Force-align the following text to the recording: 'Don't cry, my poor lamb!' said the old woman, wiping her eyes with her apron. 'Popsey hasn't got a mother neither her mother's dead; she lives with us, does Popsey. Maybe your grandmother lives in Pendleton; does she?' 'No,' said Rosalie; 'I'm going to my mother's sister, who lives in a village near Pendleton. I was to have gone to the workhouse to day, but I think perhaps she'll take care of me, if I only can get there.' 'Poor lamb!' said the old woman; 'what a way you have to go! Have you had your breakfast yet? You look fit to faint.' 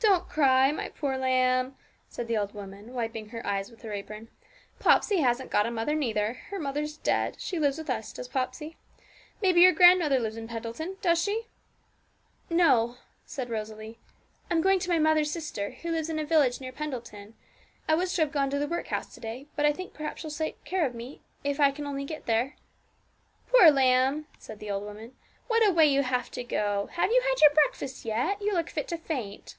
'Don't 0.00 0.28
cry, 0.28 0.70
my 0.70 0.90
poor 0.90 1.16
lamb!' 1.16 1.76
said 2.10 2.28
the 2.28 2.36
old 2.36 2.52
woman, 2.52 2.92
wiping 2.92 3.30
her 3.30 3.44
eyes 3.46 3.70
with 3.70 3.80
her 3.80 3.92
apron. 3.94 4.28
'Popsey 4.78 5.20
hasn't 5.22 5.50
got 5.50 5.64
a 5.64 5.70
mother 5.70 5.94
neither 5.94 6.34
her 6.50 6.58
mother's 6.58 6.98
dead; 6.98 7.36
she 7.40 7.58
lives 7.58 7.78
with 7.78 7.88
us, 7.88 8.12
does 8.12 8.28
Popsey. 8.28 8.76
Maybe 9.40 9.62
your 9.62 9.72
grandmother 9.72 10.18
lives 10.20 10.36
in 10.36 10.46
Pendleton; 10.46 10.98
does 11.00 11.22
she?' 11.22 11.46
'No,' 12.50 12.98
said 13.24 13.48
Rosalie; 13.48 13.98
'I'm 14.50 14.60
going 14.60 14.78
to 14.80 14.90
my 14.90 14.98
mother's 14.98 15.30
sister, 15.30 15.70
who 15.80 15.90
lives 15.90 16.10
in 16.10 16.18
a 16.18 16.26
village 16.26 16.60
near 16.60 16.70
Pendleton. 16.72 17.32
I 17.88 17.94
was 17.94 18.12
to 18.12 18.22
have 18.22 18.30
gone 18.32 18.50
to 18.50 18.58
the 18.58 18.68
workhouse 18.68 19.12
to 19.14 19.20
day, 19.20 19.46
but 19.56 19.64
I 19.64 19.72
think 19.72 19.94
perhaps 19.94 20.20
she'll 20.20 20.30
take 20.30 20.62
care 20.64 20.84
of 20.84 20.94
me, 20.94 21.22
if 21.44 21.58
I 21.58 21.72
only 21.78 22.02
can 22.04 22.16
get 22.16 22.26
there.' 22.26 22.56
'Poor 23.46 23.70
lamb!' 23.70 24.26
said 24.38 24.58
the 24.58 24.70
old 24.70 24.84
woman; 24.84 25.16
'what 25.46 25.66
a 25.66 25.72
way 25.72 25.86
you 25.86 26.02
have 26.02 26.30
to 26.32 26.44
go! 26.44 26.90
Have 26.92 27.10
you 27.10 27.22
had 27.26 27.40
your 27.40 27.54
breakfast 27.54 28.04
yet? 28.04 28.40
You 28.42 28.52
look 28.52 28.68
fit 28.68 28.86
to 28.88 28.98
faint.' 28.98 29.56